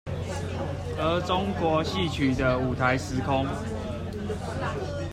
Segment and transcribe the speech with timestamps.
[0.97, 3.45] 而中國戲曲的舞臺時空